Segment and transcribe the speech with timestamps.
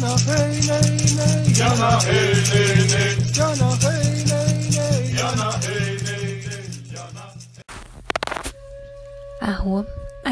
[0.00, 2.40] Yana hey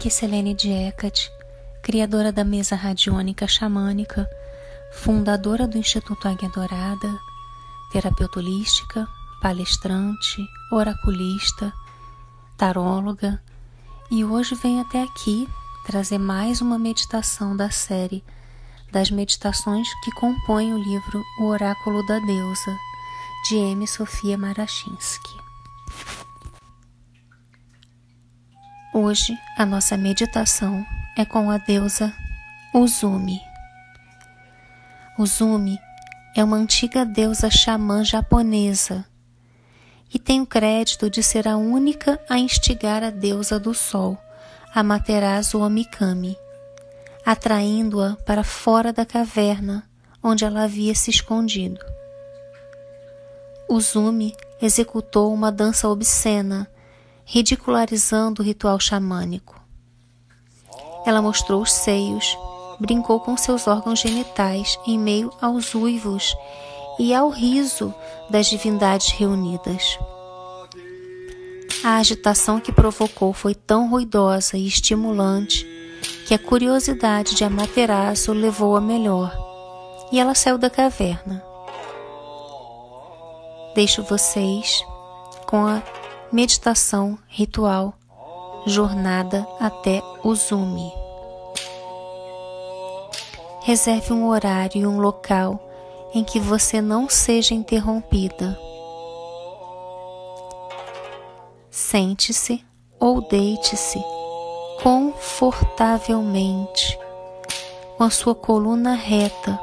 [0.00, 1.30] aqui é Selene Diecat,
[1.82, 4.26] criadora da mesa radiônica xamânica,
[4.94, 7.18] fundadora do Instituto Águia Dourada,
[7.92, 9.06] terapeuta holística,
[9.42, 11.70] palestrante, oraculista,
[12.56, 13.42] taróloga,
[14.10, 15.46] e hoje venho até aqui
[15.84, 18.24] trazer mais uma meditação da série
[18.90, 22.76] das meditações que compõem o livro O Oráculo da Deusa,
[23.48, 23.86] de M.
[23.86, 25.40] Sofia Marachinsky.
[28.92, 30.84] Hoje a nossa meditação
[31.16, 32.12] é com a deusa
[32.74, 33.40] Uzumi.
[35.18, 35.78] Uzumi
[36.34, 39.06] é uma antiga deusa xamã japonesa
[40.12, 44.18] e tem o crédito de ser a única a instigar a deusa do sol,
[44.74, 46.36] Amaterasu Omikami,
[47.24, 49.88] atraindo-a para fora da caverna
[50.22, 51.80] onde ela havia se escondido.
[53.68, 56.70] Uzumi executou uma dança obscena,
[57.24, 59.60] ridicularizando o ritual xamânico.
[61.06, 62.36] Ela mostrou os seios,
[62.78, 66.36] brincou com seus órgãos genitais em meio aos uivos
[66.98, 67.94] e ao riso
[68.28, 69.98] das divindades reunidas.
[71.82, 75.66] A agitação que provocou foi tão ruidosa e estimulante
[76.30, 79.36] que a curiosidade de Amaterasu levou a melhor,
[80.12, 81.42] e ela saiu da caverna.
[83.74, 84.80] Deixo vocês
[85.44, 85.82] com a
[86.30, 87.94] meditação ritual
[88.64, 90.92] Jornada até Uzumi.
[93.62, 95.60] Reserve um horário e um local
[96.14, 98.56] em que você não seja interrompida.
[101.72, 102.64] Sente-se
[103.00, 104.00] ou deite-se
[104.82, 106.98] confortavelmente,
[107.96, 109.58] com a sua coluna reta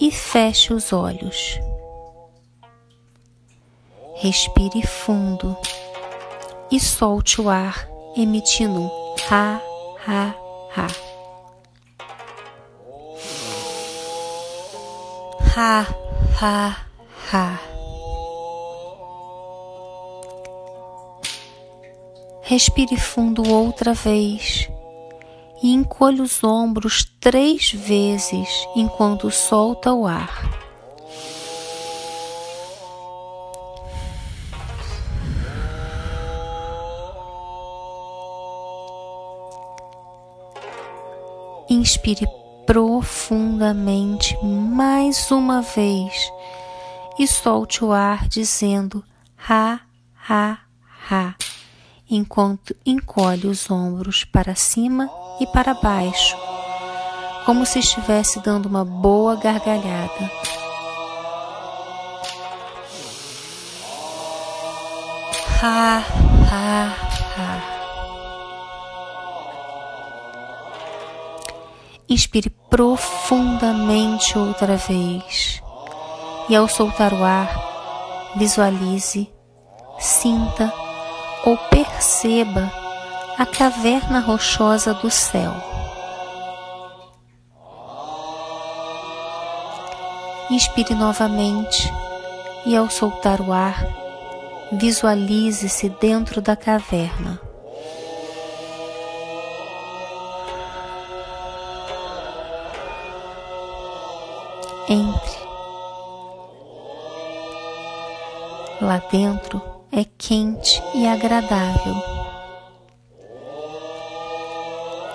[0.00, 1.60] e feche os olhos.
[4.14, 5.56] Respire fundo
[6.70, 8.90] e solte o ar, emitindo um
[9.28, 9.60] ha,
[10.06, 10.34] ha,
[10.74, 10.86] ha.
[15.58, 15.86] Ha,
[16.40, 16.76] ha,
[17.32, 17.75] ha.
[22.48, 24.68] Respire fundo outra vez
[25.60, 30.48] e encolha os ombros três vezes enquanto solta o ar.
[41.68, 42.28] Inspire
[42.64, 46.14] profundamente mais uma vez
[47.18, 49.02] e solte o ar dizendo
[49.36, 49.80] ha,
[50.28, 50.58] ha,
[51.10, 51.34] ha,
[52.08, 56.36] enquanto encolhe os ombros para cima e para baixo,
[57.44, 60.30] como se estivesse dando uma boa gargalhada.
[65.62, 66.02] Ha,
[66.52, 66.96] ha,
[67.36, 67.76] ha.
[72.08, 75.60] Inspire profundamente outra vez.
[76.48, 79.28] E ao soltar o ar, visualize,
[79.98, 80.72] sinta
[81.46, 82.72] ou perceba
[83.38, 85.52] a caverna rochosa do céu.
[90.50, 91.88] Inspire novamente
[92.66, 93.86] e ao soltar o ar,
[94.72, 97.40] visualize-se dentro da caverna.
[104.88, 105.46] Entre.
[108.80, 111.94] Lá dentro é quente e agradável.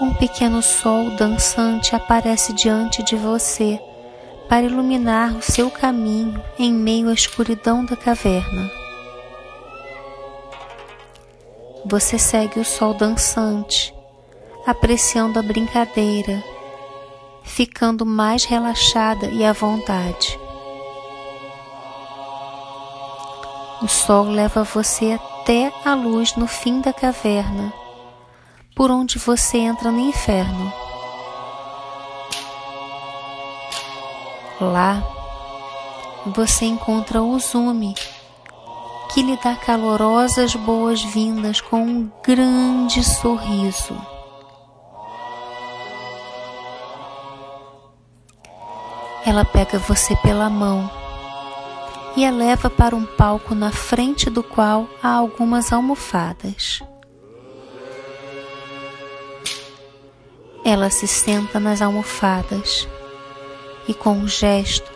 [0.00, 3.78] Um pequeno sol dançante aparece diante de você
[4.48, 8.70] para iluminar o seu caminho em meio à escuridão da caverna.
[11.84, 13.94] Você segue o sol dançante,
[14.66, 16.42] apreciando a brincadeira
[17.44, 20.38] ficando mais relaxada e à vontade.
[23.82, 27.72] O sol leva você até a luz no fim da caverna,
[28.76, 30.72] por onde você entra no inferno.
[34.60, 35.02] Lá,
[36.24, 37.96] você encontra Uzumi,
[39.12, 44.00] que lhe dá calorosas boas-vindas com um grande sorriso.
[49.26, 51.01] Ela pega você pela mão
[52.16, 56.82] e a leva para um palco na frente do qual há algumas almofadas.
[60.64, 62.86] Ela se senta nas almofadas
[63.88, 64.90] e com um gesto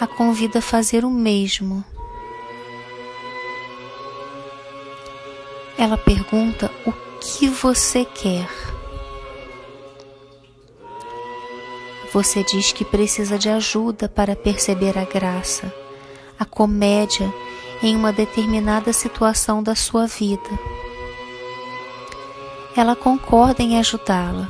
[0.00, 1.84] a convida a fazer o mesmo.
[5.78, 8.48] Ela pergunta o que você quer.
[12.12, 15.72] Você diz que precisa de ajuda para perceber a graça,
[16.38, 17.32] a comédia
[17.82, 20.48] em uma determinada situação da sua vida.
[22.76, 24.48] Ela concorda em ajudá-la.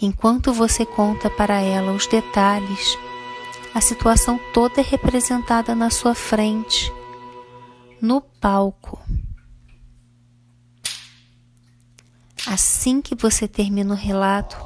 [0.00, 2.98] Enquanto você conta para ela os detalhes,
[3.72, 6.92] a situação toda é representada na sua frente,
[8.00, 9.00] no palco.
[12.46, 14.56] Assim que você termina o relato,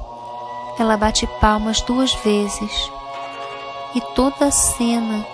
[0.77, 2.91] ela bate palmas duas vezes
[3.95, 5.25] e toda a cena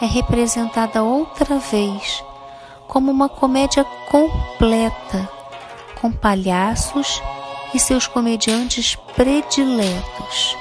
[0.00, 2.22] é representada outra vez
[2.86, 5.28] como uma comédia completa,
[6.00, 7.22] com palhaços
[7.72, 10.56] e seus comediantes prediletos.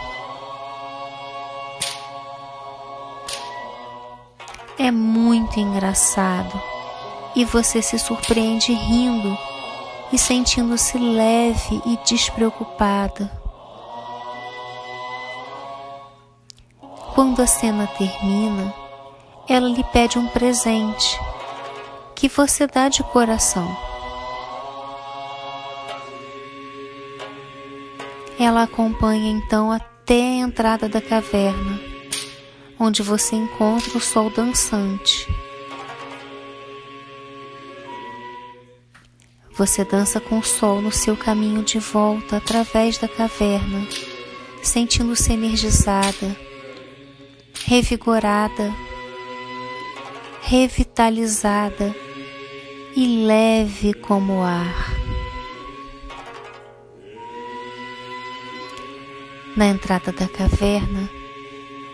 [4.78, 6.60] É muito engraçado
[7.36, 9.38] e você se surpreende rindo
[10.12, 13.43] e sentindo-se leve e despreocupada.
[17.14, 18.74] Quando a cena termina,
[19.48, 21.20] ela lhe pede um presente
[22.16, 23.78] que você dá de coração.
[28.40, 31.80] Ela acompanha então até a entrada da caverna,
[32.80, 35.28] onde você encontra o sol dançante.
[39.52, 43.88] Você dança com o sol no seu caminho de volta através da caverna,
[44.64, 46.53] sentindo-se energizada,
[47.66, 48.74] revigorada,
[50.42, 51.96] revitalizada
[52.96, 54.94] e leve como ar.
[59.56, 61.10] Na entrada da caverna,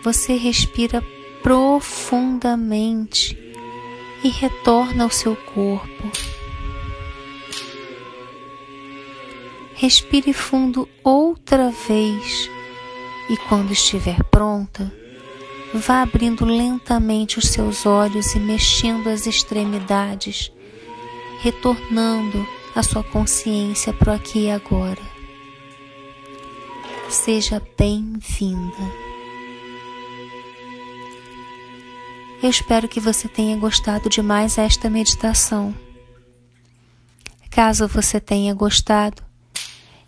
[0.02, 1.02] você respira
[1.42, 3.38] profundamente
[4.24, 6.10] e retorna ao seu corpo
[9.80, 12.50] Respire fundo outra vez
[13.30, 14.92] e, quando estiver pronta,
[15.74, 20.52] vá abrindo lentamente os seus olhos e mexendo as extremidades,
[21.40, 25.02] retornando a sua consciência para o aqui e agora.
[27.08, 29.10] Seja bem-vinda.
[32.42, 35.74] Eu espero que você tenha gostado de mais esta meditação.
[37.50, 39.22] Caso você tenha gostado,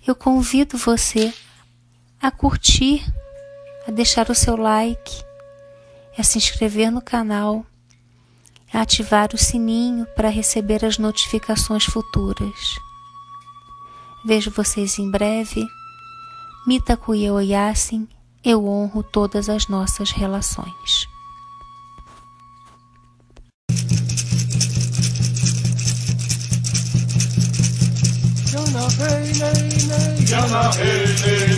[0.06, 1.32] eu convido você
[2.20, 3.04] a curtir,
[3.86, 5.22] a deixar o seu like,
[6.18, 7.64] a se inscrever no canal,
[8.72, 12.76] a ativar o sininho para receber as notificações futuras.
[14.24, 15.66] Vejo vocês em breve.
[16.66, 18.08] Mitakuye Oyasin,
[18.44, 21.08] eu honro todas as nossas relações.
[28.46, 31.51] Jana hey hey nay Jana hey